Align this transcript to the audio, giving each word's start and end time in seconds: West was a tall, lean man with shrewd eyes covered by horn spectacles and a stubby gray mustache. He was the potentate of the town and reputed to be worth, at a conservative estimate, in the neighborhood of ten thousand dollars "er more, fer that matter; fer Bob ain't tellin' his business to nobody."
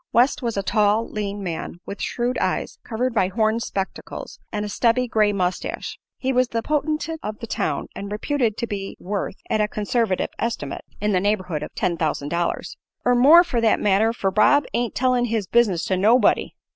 West 0.11 0.41
was 0.41 0.57
a 0.57 0.63
tall, 0.63 1.07
lean 1.07 1.43
man 1.43 1.75
with 1.85 2.01
shrewd 2.01 2.35
eyes 2.39 2.79
covered 2.83 3.13
by 3.13 3.27
horn 3.27 3.59
spectacles 3.59 4.39
and 4.51 4.65
a 4.65 4.67
stubby 4.67 5.07
gray 5.07 5.31
mustache. 5.31 5.99
He 6.17 6.33
was 6.33 6.47
the 6.47 6.63
potentate 6.63 7.19
of 7.21 7.37
the 7.37 7.45
town 7.45 7.85
and 7.95 8.11
reputed 8.11 8.57
to 8.57 8.65
be 8.65 8.97
worth, 8.99 9.35
at 9.47 9.61
a 9.61 9.67
conservative 9.67 10.29
estimate, 10.39 10.85
in 10.99 11.11
the 11.11 11.19
neighborhood 11.19 11.61
of 11.61 11.75
ten 11.75 11.97
thousand 11.97 12.29
dollars 12.29 12.77
"er 13.05 13.13
more, 13.13 13.43
fer 13.43 13.61
that 13.61 13.79
matter; 13.79 14.11
fer 14.11 14.31
Bob 14.31 14.65
ain't 14.73 14.95
tellin' 14.95 15.25
his 15.25 15.45
business 15.45 15.85
to 15.85 15.95
nobody." 15.95 16.55